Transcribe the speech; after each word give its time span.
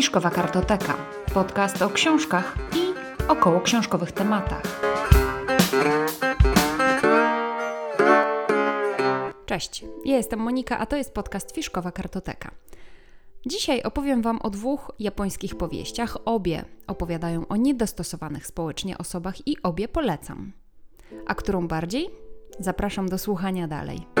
Fiszkowa 0.00 0.30
Kartoteka. 0.30 0.96
Podcast 1.34 1.82
o 1.82 1.90
książkach 1.90 2.56
i 2.76 2.94
około 3.28 3.60
książkowych 3.60 4.12
tematach. 4.12 4.62
Cześć, 9.46 9.84
ja 10.04 10.16
jestem 10.16 10.40
Monika, 10.40 10.78
a 10.78 10.86
to 10.86 10.96
jest 10.96 11.14
podcast 11.14 11.54
Fiszkowa 11.54 11.92
Kartoteka. 11.92 12.50
Dzisiaj 13.46 13.82
opowiem 13.82 14.22
Wam 14.22 14.38
o 14.42 14.50
dwóch 14.50 14.92
japońskich 14.98 15.56
powieściach. 15.56 16.16
Obie 16.24 16.64
opowiadają 16.86 17.46
o 17.48 17.56
niedostosowanych 17.56 18.46
społecznie 18.46 18.98
osobach 18.98 19.48
i 19.48 19.62
obie 19.62 19.88
polecam. 19.88 20.52
A 21.26 21.34
którą 21.34 21.68
bardziej? 21.68 22.10
Zapraszam 22.58 23.08
do 23.08 23.18
słuchania 23.18 23.68
dalej. 23.68 24.19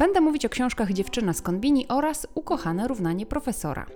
Będę 0.00 0.20
mówić 0.20 0.46
o 0.46 0.48
książkach 0.48 0.92
Dziewczyna 0.92 1.32
z 1.32 1.42
Konbini 1.42 1.88
oraz 1.88 2.26
Ukochane 2.34 2.88
równanie 2.88 3.26
profesora. 3.26 3.86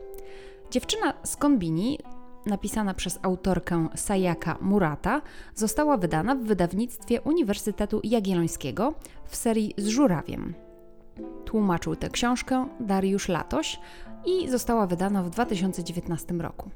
Dziewczyna 0.70 1.14
z 1.22 1.36
Konbini, 1.36 1.98
napisana 2.46 2.94
przez 2.94 3.18
autorkę 3.22 3.88
Sayaka 3.94 4.58
Murata, 4.60 5.22
została 5.54 5.96
wydana 5.96 6.34
w 6.34 6.42
wydawnictwie 6.42 7.20
Uniwersytetu 7.20 8.00
Jagiellońskiego 8.04 8.94
w 9.26 9.36
serii 9.36 9.74
z 9.78 9.86
żurawiem. 9.86 10.54
Tłumaczył 11.44 11.96
tę 11.96 12.08
książkę 12.10 12.66
Dariusz 12.80 13.28
Latoś 13.28 13.80
i 14.26 14.50
została 14.50 14.86
wydana 14.86 15.22
w 15.22 15.30
2019 15.30 16.34
roku. 16.34 16.70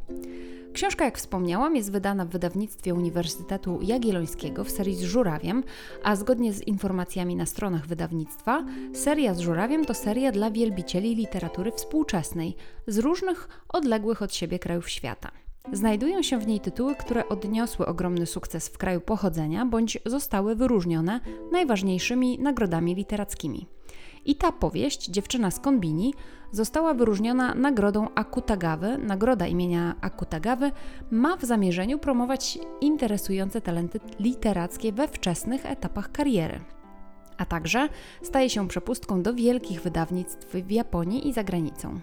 Książka, 0.78 1.04
jak 1.04 1.18
wspomniałam, 1.18 1.76
jest 1.76 1.92
wydana 1.92 2.24
w 2.24 2.28
wydawnictwie 2.28 2.94
Uniwersytetu 2.94 3.78
Jagiellońskiego 3.82 4.64
w 4.64 4.70
serii 4.70 4.94
z 4.94 5.02
żurawiem, 5.02 5.64
a 6.02 6.16
zgodnie 6.16 6.52
z 6.52 6.66
informacjami 6.66 7.36
na 7.36 7.46
stronach 7.46 7.86
wydawnictwa, 7.86 8.64
seria 8.94 9.34
z 9.34 9.38
żurawiem 9.38 9.84
to 9.84 9.94
seria 9.94 10.32
dla 10.32 10.50
wielbicieli 10.50 11.14
literatury 11.14 11.72
współczesnej 11.72 12.56
z 12.86 12.98
różnych 12.98 13.48
odległych 13.68 14.22
od 14.22 14.34
siebie 14.34 14.58
krajów 14.58 14.90
świata. 14.90 15.30
Znajdują 15.72 16.22
się 16.22 16.38
w 16.38 16.46
niej 16.46 16.60
tytuły, 16.60 16.94
które 16.94 17.28
odniosły 17.28 17.86
ogromny 17.86 18.26
sukces 18.26 18.68
w 18.68 18.78
kraju 18.78 19.00
pochodzenia 19.00 19.66
bądź 19.66 19.98
zostały 20.06 20.56
wyróżnione 20.56 21.20
najważniejszymi 21.52 22.38
nagrodami 22.38 22.94
literackimi. 22.94 23.77
I 24.28 24.34
ta 24.34 24.52
powieść, 24.52 25.06
Dziewczyna 25.06 25.50
z 25.50 25.60
Konbini, 25.60 26.14
została 26.52 26.94
wyróżniona 26.94 27.54
nagrodą 27.54 28.08
Akutagawy. 28.14 28.98
Nagroda 28.98 29.46
imienia 29.46 29.94
Akutagawy 30.00 30.72
ma 31.10 31.36
w 31.36 31.44
zamierzeniu 31.44 31.98
promować 31.98 32.58
interesujące 32.80 33.60
talenty 33.60 34.00
literackie 34.20 34.92
we 34.92 35.08
wczesnych 35.08 35.66
etapach 35.66 36.12
kariery. 36.12 36.60
A 37.36 37.44
także 37.44 37.88
staje 38.22 38.50
się 38.50 38.68
przepustką 38.68 39.22
do 39.22 39.34
wielkich 39.34 39.82
wydawnictw 39.82 40.54
w 40.54 40.70
Japonii 40.70 41.28
i 41.28 41.32
za 41.32 41.44
granicą. 41.44 42.00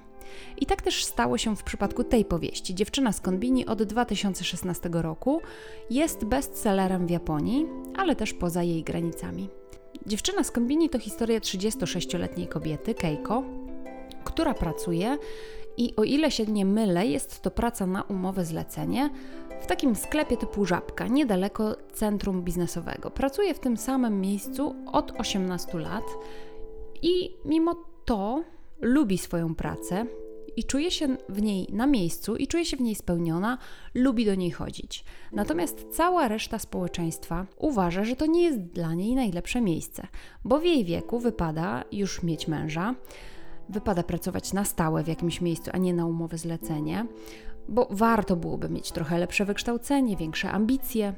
I 0.57 0.65
tak 0.65 0.81
też 0.81 1.05
stało 1.05 1.37
się 1.37 1.55
w 1.55 1.63
przypadku 1.63 2.03
tej 2.03 2.25
powieści. 2.25 2.75
Dziewczyna 2.75 3.11
z 3.11 3.21
Konbini 3.21 3.65
od 3.65 3.83
2016 3.83 4.89
roku 4.91 5.41
jest 5.89 6.25
bestsellerem 6.25 7.07
w 7.07 7.09
Japonii, 7.09 7.65
ale 7.97 8.15
też 8.15 8.33
poza 8.33 8.63
jej 8.63 8.83
granicami. 8.83 9.49
Dziewczyna 10.07 10.43
z 10.43 10.51
Kombini 10.51 10.89
to 10.89 10.99
historia 10.99 11.39
36-letniej 11.39 12.47
kobiety, 12.47 12.93
Keiko, 12.93 13.43
która 14.23 14.53
pracuje 14.53 15.17
i 15.77 15.95
o 15.95 16.03
ile 16.03 16.31
się 16.31 16.45
nie 16.45 16.65
mylę, 16.65 17.07
jest 17.07 17.41
to 17.41 17.51
praca 17.51 17.87
na 17.87 18.03
umowę 18.03 18.45
zlecenie 18.45 19.09
w 19.61 19.65
takim 19.65 19.95
sklepie 19.95 20.37
typu 20.37 20.65
Żabka, 20.65 21.07
niedaleko 21.07 21.75
centrum 21.93 22.41
biznesowego. 22.41 23.11
Pracuje 23.11 23.53
w 23.53 23.59
tym 23.59 23.77
samym 23.77 24.21
miejscu 24.21 24.75
od 24.91 25.11
18 25.19 25.77
lat 25.77 26.03
i 27.01 27.37
mimo 27.45 27.75
to 28.05 28.43
lubi 28.81 29.17
swoją 29.17 29.55
pracę, 29.55 30.05
i 30.57 30.63
czuje 30.63 30.91
się 30.91 31.17
w 31.29 31.41
niej 31.41 31.67
na 31.71 31.87
miejscu 31.87 32.35
i 32.35 32.47
czuje 32.47 32.65
się 32.65 32.77
w 32.77 32.81
niej 32.81 32.95
spełniona, 32.95 33.57
lubi 33.93 34.25
do 34.25 34.35
niej 34.35 34.51
chodzić. 34.51 35.05
Natomiast 35.31 35.85
cała 35.91 36.27
reszta 36.27 36.59
społeczeństwa 36.59 37.45
uważa, 37.57 38.03
że 38.03 38.15
to 38.15 38.25
nie 38.25 38.43
jest 38.43 38.59
dla 38.59 38.93
niej 38.93 39.15
najlepsze 39.15 39.61
miejsce, 39.61 40.07
bo 40.43 40.59
w 40.59 40.65
jej 40.65 40.85
wieku 40.85 41.19
wypada 41.19 41.83
już 41.91 42.23
mieć 42.23 42.47
męża, 42.47 42.95
wypada 43.69 44.03
pracować 44.03 44.53
na 44.53 44.65
stałe 44.65 45.03
w 45.03 45.07
jakimś 45.07 45.41
miejscu, 45.41 45.71
a 45.73 45.77
nie 45.77 45.93
na 45.93 46.05
umowę 46.05 46.37
zlecenie, 46.37 47.05
bo 47.69 47.87
warto 47.91 48.35
byłoby 48.35 48.69
mieć 48.69 48.91
trochę 48.91 49.17
lepsze 49.19 49.45
wykształcenie, 49.45 50.17
większe 50.17 50.51
ambicje. 50.51 51.13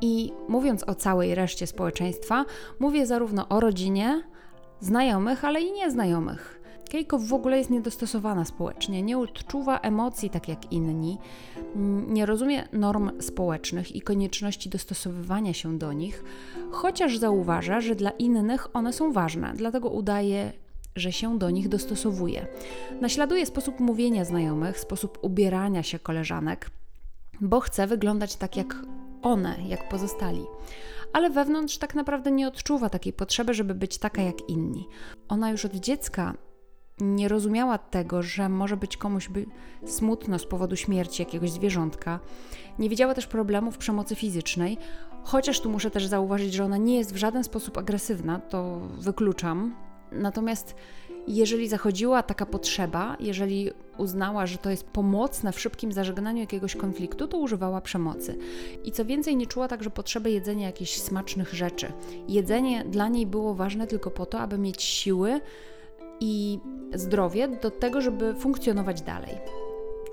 I 0.00 0.32
mówiąc 0.48 0.84
o 0.88 0.94
całej 0.94 1.34
reszcie 1.34 1.66
społeczeństwa, 1.66 2.44
mówię 2.78 3.06
zarówno 3.06 3.48
o 3.48 3.60
rodzinie, 3.60 4.22
znajomych, 4.80 5.44
ale 5.44 5.60
i 5.60 5.72
nieznajomych 5.72 6.57
Keiko 6.88 7.18
w 7.18 7.32
ogóle 7.32 7.58
jest 7.58 7.70
niedostosowana 7.70 8.44
społecznie, 8.44 9.02
nie 9.02 9.18
odczuwa 9.18 9.78
emocji 9.78 10.30
tak 10.30 10.48
jak 10.48 10.72
inni, 10.72 11.18
nie 12.08 12.26
rozumie 12.26 12.68
norm 12.72 13.10
społecznych 13.20 13.96
i 13.96 14.00
konieczności 14.00 14.68
dostosowywania 14.68 15.54
się 15.54 15.78
do 15.78 15.92
nich, 15.92 16.24
chociaż 16.70 17.18
zauważa, 17.18 17.80
że 17.80 17.94
dla 17.94 18.10
innych 18.10 18.76
one 18.76 18.92
są 18.92 19.12
ważne, 19.12 19.52
dlatego 19.56 19.88
udaje, 19.88 20.52
że 20.96 21.12
się 21.12 21.38
do 21.38 21.50
nich 21.50 21.68
dostosowuje. 21.68 22.46
Naśladuje 23.00 23.46
sposób 23.46 23.80
mówienia 23.80 24.24
znajomych, 24.24 24.80
sposób 24.80 25.18
ubierania 25.22 25.82
się 25.82 25.98
koleżanek, 25.98 26.70
bo 27.40 27.60
chce 27.60 27.86
wyglądać 27.86 28.36
tak 28.36 28.56
jak 28.56 28.76
one, 29.22 29.56
jak 29.68 29.88
pozostali 29.88 30.44
ale 31.12 31.30
wewnątrz 31.30 31.78
tak 31.78 31.94
naprawdę 31.94 32.30
nie 32.30 32.48
odczuwa 32.48 32.90
takiej 32.90 33.12
potrzeby, 33.12 33.54
żeby 33.54 33.74
być 33.74 33.98
taka 33.98 34.22
jak 34.22 34.48
inni. 34.48 34.88
Ona 35.28 35.50
już 35.50 35.64
od 35.64 35.74
dziecka 35.74 36.34
nie 37.00 37.28
rozumiała 37.28 37.78
tego, 37.78 38.22
że 38.22 38.48
może 38.48 38.76
być 38.76 38.96
komuś 38.96 39.28
by 39.28 39.46
smutno 39.86 40.38
z 40.38 40.46
powodu 40.46 40.76
śmierci 40.76 41.22
jakiegoś 41.22 41.50
zwierzątka. 41.50 42.20
Nie 42.78 42.88
widziała 42.88 43.14
też 43.14 43.26
problemów 43.26 43.78
przemocy 43.78 44.14
fizycznej, 44.14 44.78
chociaż 45.24 45.60
tu 45.60 45.70
muszę 45.70 45.90
też 45.90 46.06
zauważyć, 46.06 46.54
że 46.54 46.64
ona 46.64 46.76
nie 46.76 46.96
jest 46.96 47.14
w 47.14 47.16
żaden 47.16 47.44
sposób 47.44 47.78
agresywna, 47.78 48.38
to 48.38 48.80
wykluczam. 48.98 49.74
Natomiast 50.12 50.74
jeżeli 51.28 51.68
zachodziła 51.68 52.22
taka 52.22 52.46
potrzeba, 52.46 53.16
jeżeli 53.20 53.70
uznała, 53.98 54.46
że 54.46 54.58
to 54.58 54.70
jest 54.70 54.84
pomocne 54.84 55.52
w 55.52 55.60
szybkim 55.60 55.92
zażegnaniu 55.92 56.40
jakiegoś 56.40 56.76
konfliktu, 56.76 57.28
to 57.28 57.38
używała 57.38 57.80
przemocy. 57.80 58.38
I 58.84 58.92
co 58.92 59.04
więcej, 59.04 59.36
nie 59.36 59.46
czuła 59.46 59.68
także 59.68 59.90
potrzeby 59.90 60.30
jedzenia 60.30 60.66
jakichś 60.66 60.96
smacznych 61.00 61.54
rzeczy. 61.54 61.92
Jedzenie 62.28 62.84
dla 62.84 63.08
niej 63.08 63.26
było 63.26 63.54
ważne 63.54 63.86
tylko 63.86 64.10
po 64.10 64.26
to, 64.26 64.40
aby 64.40 64.58
mieć 64.58 64.82
siły, 64.82 65.40
i 66.20 66.58
zdrowie 66.94 67.48
do 67.48 67.70
tego, 67.70 68.00
żeby 68.00 68.34
funkcjonować 68.34 69.02
dalej. 69.02 69.38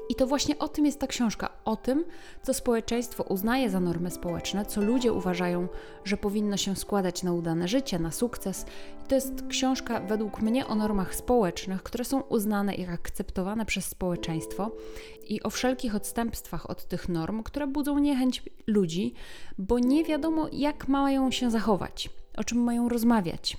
I 0.09 0.15
to 0.15 0.27
właśnie 0.27 0.59
o 0.59 0.67
tym 0.67 0.85
jest 0.85 0.99
ta 0.99 1.07
książka, 1.07 1.49
o 1.65 1.75
tym, 1.75 2.05
co 2.43 2.53
społeczeństwo 2.53 3.23
uznaje 3.23 3.69
za 3.69 3.79
normy 3.79 4.11
społeczne, 4.11 4.65
co 4.65 4.81
ludzie 4.81 5.13
uważają, 5.13 5.67
że 6.03 6.17
powinno 6.17 6.57
się 6.57 6.75
składać 6.75 7.23
na 7.23 7.33
udane 7.33 7.67
życie, 7.67 7.99
na 7.99 8.11
sukces. 8.11 8.65
I 9.05 9.07
to 9.07 9.15
jest 9.15 9.47
książka 9.49 9.99
według 9.99 10.41
mnie 10.41 10.67
o 10.67 10.75
normach 10.75 11.15
społecznych, 11.15 11.83
które 11.83 12.05
są 12.05 12.21
uznane 12.21 12.75
i 12.75 12.85
akceptowane 12.85 13.65
przez 13.65 13.85
społeczeństwo 13.85 14.71
i 15.27 15.43
o 15.43 15.49
wszelkich 15.49 15.95
odstępstwach 15.95 16.69
od 16.69 16.85
tych 16.87 17.09
norm, 17.09 17.43
które 17.43 17.67
budzą 17.67 17.99
niechęć 17.99 18.43
ludzi, 18.67 19.13
bo 19.57 19.79
nie 19.79 20.03
wiadomo, 20.03 20.47
jak 20.51 20.87
mają 20.87 21.31
się 21.31 21.51
zachować, 21.51 22.09
o 22.37 22.43
czym 22.43 22.57
mają 22.57 22.89
rozmawiać 22.89 23.57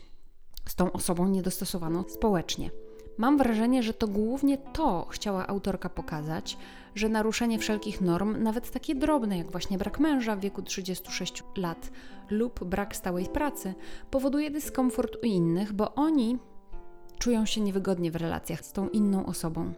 z 0.69 0.75
tą 0.75 0.93
osobą 0.93 1.29
niedostosowaną 1.29 2.05
społecznie. 2.09 2.71
Mam 3.19 3.39
wrażenie, 3.39 3.83
że 3.83 3.95
to 3.95 4.09
głównie 4.09 4.59
to 4.59 5.07
chciała 5.11 5.47
autorka 5.47 5.89
pokazać, 5.89 6.59
że 6.95 7.09
naruszenie 7.09 7.59
wszelkich 7.59 8.01
norm, 8.01 8.43
nawet 8.43 8.71
takie 8.71 8.95
drobne 8.95 9.39
jak 9.39 9.51
właśnie 9.51 9.79
brak 9.79 10.01
męża 10.01 10.37
w 10.37 10.41
wieku 10.41 10.63
36 10.63 11.45
lat 11.57 11.91
lub 12.31 12.65
brak 12.65 12.97
stałej 12.97 13.27
pracy, 13.27 13.75
powoduje 14.11 14.51
dyskomfort 14.51 15.17
u 15.23 15.27
innych, 15.27 15.73
bo 15.73 15.95
oni 15.95 16.39
czują 17.19 17.47
się 17.47 17.61
niewygodnie 17.61 18.11
w 18.11 18.17
relacjach 18.17 18.65
z 18.65 18.73
tą 18.73 18.89
inną 18.89 19.27
osobą. 19.27 19.73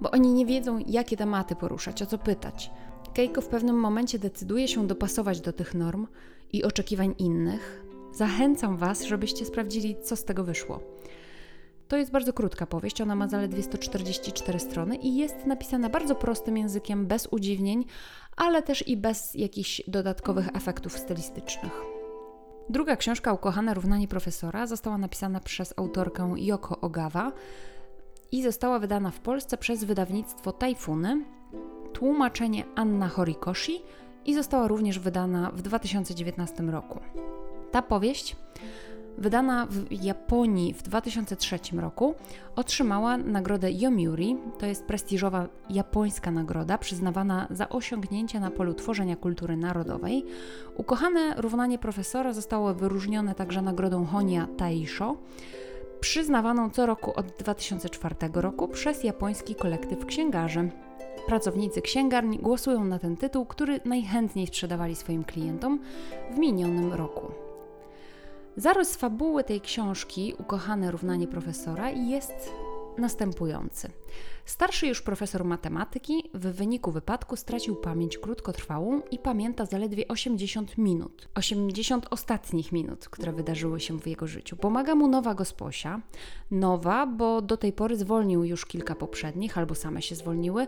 Bo 0.00 0.10
oni 0.10 0.32
nie 0.32 0.46
wiedzą, 0.46 0.78
jakie 0.86 1.16
tematy 1.16 1.56
poruszać, 1.56 2.02
o 2.02 2.06
co 2.06 2.18
pytać. 2.18 2.70
Keiko 3.14 3.40
w 3.40 3.48
pewnym 3.48 3.76
momencie 3.76 4.18
decyduje 4.18 4.68
się 4.68 4.86
dopasować 4.86 5.40
do 5.40 5.52
tych 5.52 5.74
norm 5.74 6.06
i 6.52 6.64
oczekiwań 6.64 7.14
innych, 7.18 7.86
Zachęcam 8.16 8.76
Was, 8.76 9.02
żebyście 9.02 9.44
sprawdzili, 9.44 9.96
co 10.02 10.16
z 10.16 10.24
tego 10.24 10.44
wyszło. 10.44 10.80
To 11.88 11.96
jest 11.96 12.10
bardzo 12.10 12.32
krótka 12.32 12.66
powieść, 12.66 13.00
ona 13.00 13.16
ma 13.16 13.28
zaledwie 13.28 13.62
144 13.62 14.58
strony 14.58 14.96
i 14.96 15.16
jest 15.16 15.46
napisana 15.46 15.88
bardzo 15.88 16.14
prostym 16.14 16.56
językiem, 16.56 17.06
bez 17.06 17.28
udziwnień, 17.30 17.84
ale 18.36 18.62
też 18.62 18.88
i 18.88 18.96
bez 18.96 19.34
jakichś 19.34 19.82
dodatkowych 19.88 20.48
efektów 20.56 20.98
stylistycznych. 20.98 21.72
Druga 22.68 22.96
książka, 22.96 23.32
Ukochane 23.32 23.74
równanie 23.74 24.08
profesora, 24.08 24.66
została 24.66 24.98
napisana 24.98 25.40
przez 25.40 25.74
autorkę 25.76 26.34
Yoko 26.36 26.80
Ogawa 26.80 27.32
i 28.32 28.42
została 28.42 28.78
wydana 28.78 29.10
w 29.10 29.20
Polsce 29.20 29.56
przez 29.56 29.84
wydawnictwo 29.84 30.52
Tajfuny, 30.52 31.24
tłumaczenie 31.92 32.64
Anna 32.74 33.08
Horikoshi 33.08 33.82
i 34.24 34.34
została 34.34 34.68
również 34.68 34.98
wydana 34.98 35.50
w 35.50 35.62
2019 35.62 36.62
roku. 36.62 37.00
Ta 37.70 37.82
powieść 37.82 38.36
wydana 39.18 39.66
w 39.70 39.92
Japonii 40.04 40.74
w 40.74 40.82
2003 40.82 41.58
roku, 41.76 42.14
otrzymała 42.56 43.16
nagrodę 43.16 43.72
Yomiuri, 43.72 44.36
to 44.58 44.66
jest 44.66 44.84
prestiżowa 44.84 45.48
japońska 45.70 46.30
nagroda 46.30 46.78
przyznawana 46.78 47.46
za 47.50 47.68
osiągnięcia 47.68 48.40
na 48.40 48.50
polu 48.50 48.74
tworzenia 48.74 49.16
kultury 49.16 49.56
narodowej. 49.56 50.24
Ukochane 50.76 51.34
równanie 51.36 51.78
profesora 51.78 52.32
zostało 52.32 52.74
wyróżnione 52.74 53.34
także 53.34 53.62
nagrodą 53.62 54.06
Honia 54.06 54.48
Taisho, 54.56 55.16
przyznawaną 56.00 56.70
co 56.70 56.86
roku 56.86 57.12
od 57.16 57.26
2004 57.26 58.14
roku 58.34 58.68
przez 58.68 59.04
japoński 59.04 59.54
kolektyw 59.54 60.06
księgarzy. 60.06 60.70
Pracownicy 61.26 61.82
księgarni 61.82 62.38
głosują 62.38 62.84
na 62.84 62.98
ten 62.98 63.16
tytuł, 63.16 63.46
który 63.46 63.80
najchętniej 63.84 64.46
sprzedawali 64.46 64.96
swoim 64.96 65.24
klientom 65.24 65.78
w 66.34 66.38
minionym 66.38 66.92
roku. 66.92 67.45
Zarys 68.56 68.96
fabuły 68.96 69.44
tej 69.44 69.60
książki, 69.60 70.34
Ukochane 70.38 70.90
równanie 70.90 71.28
profesora, 71.28 71.90
jest 71.90 72.52
następujący. 72.98 73.90
Starszy 74.44 74.86
już 74.86 75.02
profesor 75.02 75.44
matematyki 75.44 76.30
w 76.34 76.46
wyniku 76.46 76.90
wypadku 76.90 77.36
stracił 77.36 77.76
pamięć 77.76 78.18
krótkotrwałą 78.18 79.02
i 79.10 79.18
pamięta 79.18 79.66
zaledwie 79.66 80.08
80 80.08 80.78
minut. 80.78 81.28
80 81.34 82.06
ostatnich 82.10 82.72
minut, 82.72 83.08
które 83.08 83.32
wydarzyły 83.32 83.80
się 83.80 83.98
w 83.98 84.06
jego 84.06 84.26
życiu. 84.26 84.56
Pomaga 84.56 84.94
mu 84.94 85.08
nowa 85.08 85.34
gosposia. 85.34 86.00
Nowa, 86.50 87.06
bo 87.06 87.42
do 87.42 87.56
tej 87.56 87.72
pory 87.72 87.96
zwolnił 87.96 88.44
już 88.44 88.66
kilka 88.66 88.94
poprzednich, 88.94 89.58
albo 89.58 89.74
same 89.74 90.02
się 90.02 90.14
zwolniły, 90.14 90.66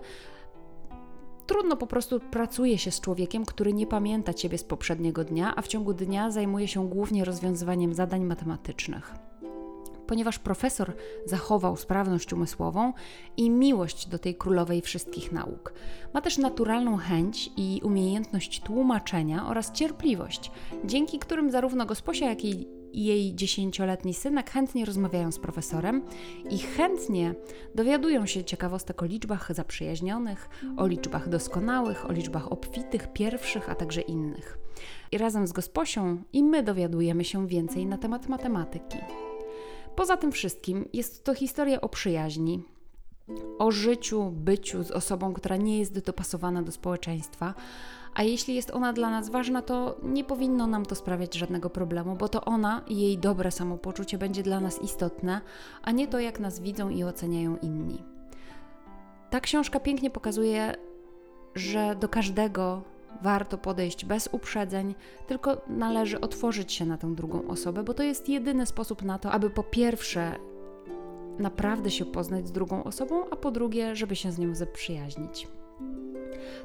Trudno 1.49 1.77
po 1.77 1.87
prostu 1.87 2.21
pracuje 2.21 2.79
się 2.79 2.91
z 2.91 3.01
człowiekiem, 3.01 3.45
który 3.45 3.73
nie 3.73 3.87
pamięta 3.87 4.35
ciebie 4.35 4.59
z 4.59 4.65
poprzedniego 4.65 5.25
dnia, 5.25 5.55
a 5.57 5.63
w 5.63 5.69
ciągu 5.69 5.95
dnia 5.95 6.31
zajmuje 6.31 6.69
się 6.69 6.89
głównie 6.89 7.25
rozwiązywaniem 7.25 7.95
zadań 7.95 8.25
matematycznych. 8.25 9.15
Ponieważ 10.07 10.39
profesor 10.39 10.93
zachował 11.27 11.77
sprawność 11.77 12.33
umysłową 12.33 12.93
i 13.37 13.51
miłość 13.51 14.09
do 14.09 14.19
tej 14.19 14.35
królowej 14.35 14.83
wszystkich 14.83 15.33
nauk, 15.33 15.73
ma 16.15 16.21
też 16.21 16.39
naturalną 16.39 16.97
chęć 16.97 17.51
i 17.57 17.81
umiejętność 17.85 18.61
tłumaczenia 18.61 19.47
oraz 19.49 19.73
cierpliwość, 19.73 20.51
dzięki 20.85 21.19
którym 21.19 21.51
zarówno 21.51 21.87
gosposia, 21.87 22.27
jak 22.27 22.45
i 22.45 22.78
jej 23.05 23.35
dziesięcioletni 23.35 24.15
synek 24.15 24.51
chętnie 24.51 24.85
rozmawiają 24.85 25.33
z 25.33 25.39
profesorem 25.39 26.03
i 26.51 26.59
chętnie 26.59 27.35
dowiadują 27.75 28.27
się 28.27 28.45
ciekawostek 28.45 29.03
o 29.03 29.07
liczbach 29.07 29.55
zaprzyjaźnionych, 29.55 30.49
o 30.77 30.87
liczbach 30.87 31.29
doskonałych, 31.29 32.11
o 32.11 32.13
liczbach 32.13 32.53
obfitych, 32.53 33.13
pierwszych, 33.13 33.71
a 33.71 33.75
także 33.75 34.01
innych. 34.01 34.59
I 35.13 35.19
razem 35.19 35.47
z 35.47 35.53
gosposią 35.53 36.23
i 36.33 36.43
my 36.43 36.63
dowiadujemy 36.63 37.25
się 37.25 37.47
więcej 37.47 37.87
na 37.87 37.99
temat 37.99 38.29
matematyki. 38.29 38.99
Poza 39.97 40.17
tym 40.17 40.33
wszystkim 40.33 40.89
jest 40.93 41.25
to 41.25 41.35
historia 41.35 41.81
o 41.81 41.89
przyjaźni, 41.89 42.63
o 43.59 43.71
życiu, 43.71 44.31
byciu 44.31 44.85
z 44.85 44.91
osobą, 44.91 45.33
która 45.33 45.57
nie 45.57 45.79
jest 45.79 45.99
dopasowana 45.99 46.63
do 46.63 46.73
społeczeństwa, 46.73 47.55
a 48.15 48.23
jeśli 48.23 48.55
jest 48.55 48.71
ona 48.71 48.93
dla 48.93 49.11
nas 49.11 49.31
ważna, 49.31 49.63
to 49.63 49.97
nie 50.03 50.25
powinno 50.25 50.67
nam 50.67 50.87
to 50.87 50.95
sprawiać 50.95 51.35
żadnego 51.35 51.71
problemu, 51.71 52.17
bo 52.17 52.29
to 52.29 52.45
ona 52.45 52.83
i 52.87 53.01
jej 53.01 53.19
dobre 53.19 53.51
samopoczucie 53.51 54.19
będzie 54.19 54.43
dla 54.43 54.61
nas 54.61 54.83
istotne, 54.83 55.41
a 55.83 55.91
nie 55.91 56.09
to, 56.09 56.21
jak 56.21 56.41
nas 56.41 56.61
widzą 56.61 56.89
i 56.89 57.05
oceniają 57.05 57.57
inni. 57.57 58.03
Ta 59.31 59.41
książka 59.41 59.81
pięknie 59.81 60.11
pokazuje, 60.11 60.75
że 61.55 61.97
do 61.97 62.09
każdego 62.09 62.83
warto 63.23 63.59
podejść 63.59 64.05
bez 64.05 64.29
uprzedzeń, 64.33 64.95
tylko 65.27 65.63
należy 65.69 66.21
otworzyć 66.21 66.73
się 66.73 66.87
na 66.87 66.99
tę 66.99 67.15
drugą 67.15 67.49
osobę, 67.49 67.83
bo 67.83 67.95
to 67.95 68.03
jest 68.03 68.29
jedyny 68.29 68.67
sposób 68.67 69.03
na 69.03 69.19
to, 69.19 69.33
aby 69.33 69.51
po 69.51 69.63
pierwsze 69.63 70.39
naprawdę 71.39 71.91
się 71.91 72.05
poznać 72.05 72.49
z 72.49 72.53
drugą 72.53 72.85
osobą, 72.85 73.31
a 73.31 73.37
po 73.37 73.51
drugie, 73.51 73.97
żeby 73.97 74.17
się 74.17 74.33
z 74.33 74.39
nią 74.39 74.55
zaprzyjaźnić. 74.55 75.49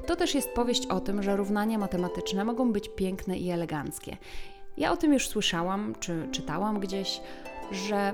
To 0.06 0.16
też 0.16 0.34
jest 0.34 0.50
powieść 0.50 0.86
o 0.86 1.00
tym, 1.00 1.22
że 1.22 1.36
równania 1.36 1.78
matematyczne 1.78 2.44
mogą 2.44 2.72
być 2.72 2.88
piękne 2.88 3.38
i 3.38 3.50
eleganckie. 3.50 4.16
Ja 4.76 4.92
o 4.92 4.96
tym 4.96 5.12
już 5.12 5.28
słyszałam, 5.28 5.94
czy 6.00 6.28
czytałam 6.32 6.80
gdzieś, 6.80 7.20
że 7.72 8.12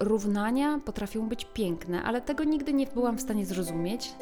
równania 0.00 0.80
potrafią 0.84 1.28
być 1.28 1.44
piękne, 1.44 2.02
ale 2.02 2.20
tego 2.20 2.44
nigdy 2.44 2.72
nie 2.72 2.86
byłam 2.86 3.18
w 3.18 3.20
stanie 3.20 3.46
zrozumieć, 3.46 4.12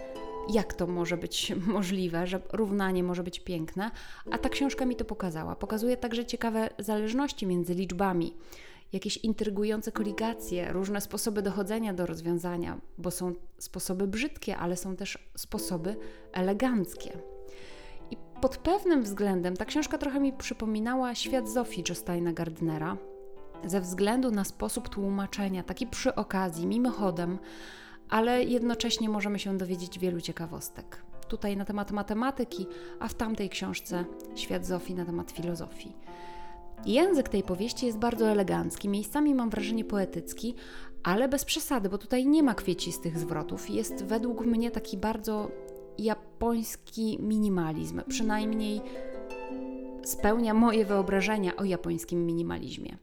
jak 0.52 0.74
to 0.74 0.86
może 0.86 1.16
być 1.16 1.52
możliwe, 1.66 2.26
że 2.26 2.40
równanie 2.52 3.02
może 3.02 3.22
być 3.22 3.40
piękne, 3.40 3.90
a 4.30 4.38
ta 4.38 4.48
książka 4.48 4.86
mi 4.86 4.96
to 4.96 5.04
pokazała. 5.04 5.56
Pokazuje 5.56 5.96
także 5.96 6.24
ciekawe 6.24 6.70
zależności 6.78 7.46
między 7.46 7.74
liczbami 7.74 8.34
jakieś 8.92 9.16
intrygujące 9.16 9.92
koligacje, 9.92 10.72
różne 10.72 11.00
sposoby 11.00 11.42
dochodzenia 11.42 11.94
do 11.94 12.06
rozwiązania, 12.06 12.80
bo 12.98 13.10
są 13.10 13.34
sposoby 13.58 14.06
brzydkie, 14.06 14.56
ale 14.56 14.76
są 14.76 14.96
też 14.96 15.18
sposoby 15.36 15.96
eleganckie. 16.32 17.18
I 18.10 18.16
pod 18.40 18.56
pewnym 18.56 19.02
względem 19.02 19.56
ta 19.56 19.64
książka 19.64 19.98
trochę 19.98 20.20
mi 20.20 20.32
przypominała 20.32 21.14
świat 21.14 21.48
Zofii 21.48 21.84
Josteina 21.88 22.32
Gardnera, 22.32 22.96
ze 23.64 23.80
względu 23.80 24.30
na 24.30 24.44
sposób 24.44 24.88
tłumaczenia, 24.88 25.62
taki 25.62 25.86
przy 25.86 26.14
okazji, 26.14 26.66
mimochodem, 26.66 27.38
ale 28.08 28.44
jednocześnie 28.44 29.08
możemy 29.08 29.38
się 29.38 29.58
dowiedzieć 29.58 29.98
wielu 29.98 30.20
ciekawostek. 30.20 31.02
Tutaj 31.28 31.56
na 31.56 31.64
temat 31.64 31.90
matematyki, 31.90 32.66
a 33.00 33.08
w 33.08 33.14
tamtej 33.14 33.50
książce 33.50 34.04
Świat 34.34 34.66
Zofii 34.66 34.94
na 34.94 35.04
temat 35.04 35.30
filozofii. 35.30 35.92
Język 36.86 37.28
tej 37.28 37.42
powieści 37.42 37.86
jest 37.86 37.98
bardzo 37.98 38.28
elegancki, 38.28 38.88
miejscami 38.88 39.34
mam 39.34 39.50
wrażenie 39.50 39.84
poetycki, 39.84 40.54
ale 41.02 41.28
bez 41.28 41.44
przesady, 41.44 41.88
bo 41.88 41.98
tutaj 41.98 42.26
nie 42.26 42.42
ma 42.42 42.54
kwiecistych 42.54 43.18
zwrotów. 43.18 43.70
Jest 43.70 44.04
według 44.04 44.46
mnie 44.46 44.70
taki 44.70 44.96
bardzo 44.96 45.50
japoński 45.98 47.18
minimalizm, 47.20 48.02
przynajmniej 48.08 48.80
spełnia 50.04 50.54
moje 50.54 50.84
wyobrażenia 50.84 51.56
o 51.56 51.64
japońskim 51.64 52.26
minimalizmie. 52.26 52.96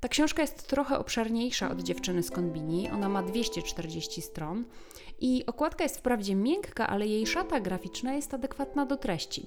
Ta 0.00 0.08
książka 0.08 0.42
jest 0.42 0.68
trochę 0.68 0.98
obszerniejsza 0.98 1.70
od 1.70 1.82
Dziewczyny 1.82 2.22
z 2.22 2.30
Konbini, 2.30 2.90
ona 2.90 3.08
ma 3.08 3.22
240 3.22 4.22
stron 4.22 4.64
i 5.20 5.46
okładka 5.46 5.84
jest 5.84 5.98
wprawdzie 5.98 6.34
miękka, 6.34 6.86
ale 6.88 7.06
jej 7.06 7.26
szata 7.26 7.60
graficzna 7.60 8.14
jest 8.14 8.34
adekwatna 8.34 8.86
do 8.86 8.96
treści, 8.96 9.46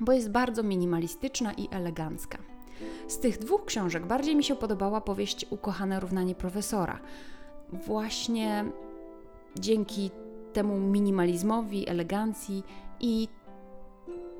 bo 0.00 0.12
jest 0.12 0.30
bardzo 0.30 0.62
minimalistyczna 0.62 1.52
i 1.52 1.68
elegancka. 1.70 2.38
Z 3.08 3.18
tych 3.18 3.38
dwóch 3.38 3.64
książek 3.64 4.06
bardziej 4.06 4.36
mi 4.36 4.44
się 4.44 4.56
podobała 4.56 5.00
powieść 5.00 5.46
Ukochane 5.50 6.00
równanie 6.00 6.34
profesora. 6.34 7.00
Właśnie 7.72 8.64
dzięki 9.58 10.10
temu 10.52 10.80
minimalizmowi, 10.80 11.88
elegancji 11.88 12.62
i 13.00 13.28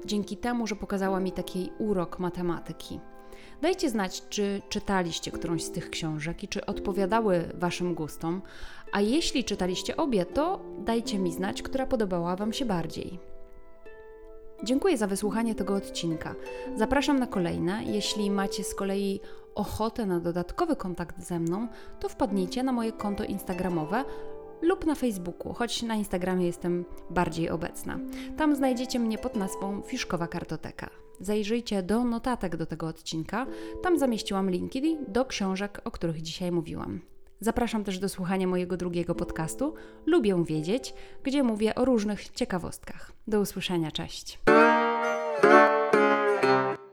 dzięki 0.04 0.36
temu, 0.36 0.66
że 0.66 0.76
pokazała 0.76 1.20
mi 1.20 1.32
taki 1.32 1.70
urok 1.78 2.18
matematyki. 2.18 3.00
Dajcie 3.62 3.90
znać, 3.90 4.22
czy 4.28 4.62
czytaliście 4.68 5.30
którąś 5.30 5.64
z 5.64 5.70
tych 5.70 5.90
książek 5.90 6.44
i 6.44 6.48
czy 6.48 6.66
odpowiadały 6.66 7.44
Waszym 7.54 7.94
gustom, 7.94 8.42
a 8.92 9.00
jeśli 9.00 9.44
czytaliście 9.44 9.96
obie, 9.96 10.26
to 10.26 10.60
dajcie 10.78 11.18
mi 11.18 11.32
znać, 11.32 11.62
która 11.62 11.86
podobała 11.86 12.36
Wam 12.36 12.52
się 12.52 12.64
bardziej. 12.64 13.18
Dziękuję 14.64 14.98
za 14.98 15.06
wysłuchanie 15.06 15.54
tego 15.54 15.74
odcinka. 15.74 16.34
Zapraszam 16.76 17.18
na 17.18 17.26
kolejne. 17.26 17.84
Jeśli 17.84 18.30
macie 18.30 18.64
z 18.64 18.74
kolei 18.74 19.20
ochotę 19.54 20.06
na 20.06 20.20
dodatkowy 20.20 20.76
kontakt 20.76 21.20
ze 21.20 21.40
mną, 21.40 21.68
to 22.00 22.08
wpadnijcie 22.08 22.62
na 22.62 22.72
moje 22.72 22.92
konto 22.92 23.24
Instagramowe 23.24 24.04
lub 24.62 24.86
na 24.86 24.94
Facebooku, 24.94 25.52
choć 25.52 25.82
na 25.82 25.94
Instagramie 25.94 26.46
jestem 26.46 26.84
bardziej 27.10 27.50
obecna. 27.50 27.98
Tam 28.36 28.56
znajdziecie 28.56 28.98
mnie 28.98 29.18
pod 29.18 29.36
nazwą 29.36 29.82
Fiszkowa 29.82 30.26
Kartoteka. 30.26 30.90
Zajrzyjcie 31.20 31.82
do 31.82 32.04
notatek 32.04 32.56
do 32.56 32.66
tego 32.66 32.86
odcinka, 32.86 33.46
tam 33.82 33.98
zamieściłam 33.98 34.50
linki 34.50 34.98
do 35.08 35.24
książek, 35.24 35.80
o 35.84 35.90
których 35.90 36.22
dzisiaj 36.22 36.52
mówiłam. 36.52 37.00
Zapraszam 37.40 37.84
też 37.84 37.98
do 37.98 38.08
słuchania 38.08 38.46
mojego 38.46 38.76
drugiego 38.76 39.14
podcastu 39.14 39.74
Lubię 40.06 40.44
Wiedzieć, 40.44 40.94
gdzie 41.22 41.42
mówię 41.42 41.74
o 41.74 41.84
różnych 41.84 42.28
ciekawostkach. 42.28 43.12
Do 43.26 43.40
usłyszenia, 43.40 43.90
cześć. 43.90 44.38